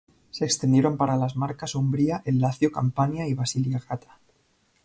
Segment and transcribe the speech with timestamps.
[0.31, 4.17] Se extendieron para las Marcas, Umbría, el Lacio, Campania y Basilicata.